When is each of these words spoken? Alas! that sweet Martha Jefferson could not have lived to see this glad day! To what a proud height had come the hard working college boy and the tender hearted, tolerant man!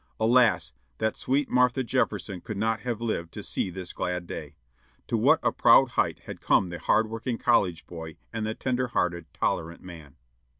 Alas! 0.19 0.73
that 0.97 1.15
sweet 1.15 1.47
Martha 1.47 1.83
Jefferson 1.83 2.41
could 2.41 2.57
not 2.57 2.79
have 2.79 2.99
lived 3.01 3.31
to 3.33 3.43
see 3.43 3.69
this 3.69 3.93
glad 3.93 4.25
day! 4.25 4.55
To 5.05 5.15
what 5.15 5.39
a 5.43 5.51
proud 5.51 5.89
height 5.89 6.21
had 6.21 6.41
come 6.41 6.69
the 6.69 6.79
hard 6.79 7.07
working 7.07 7.37
college 7.37 7.85
boy 7.85 8.15
and 8.33 8.43
the 8.43 8.55
tender 8.55 8.87
hearted, 8.87 9.31
tolerant 9.31 9.83
man! 9.83 10.15